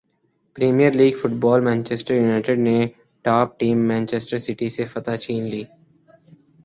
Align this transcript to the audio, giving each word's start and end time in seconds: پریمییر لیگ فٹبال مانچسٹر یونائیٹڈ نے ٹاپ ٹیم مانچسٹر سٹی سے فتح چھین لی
پریمییر 0.55 0.91
لیگ 0.99 1.13
فٹبال 1.21 1.59
مانچسٹر 1.67 2.13
یونائیٹڈ 2.15 2.57
نے 2.59 2.77
ٹاپ 3.25 3.47
ٹیم 3.59 3.77
مانچسٹر 3.87 4.37
سٹی 4.45 4.69
سے 4.75 4.83
فتح 4.93 5.15
چھین 5.23 5.43
لی 5.51 5.63